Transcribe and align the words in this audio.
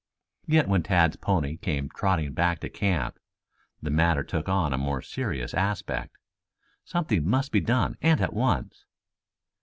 Yet 0.47 0.67
when 0.67 0.81
Tad's 0.81 1.15
pony 1.15 1.57
came 1.57 1.87
trotting 1.87 2.33
back 2.33 2.57
to 2.61 2.69
camp, 2.71 3.19
the 3.83 3.91
matter 3.91 4.23
took 4.23 4.49
on 4.49 4.73
a 4.73 4.77
more 4.79 5.03
serious 5.03 5.53
aspect. 5.53 6.17
Something 6.83 7.27
must 7.29 7.51
be 7.51 7.59
done 7.61 7.97
and 8.01 8.19
at 8.19 8.33
once. 8.33 8.85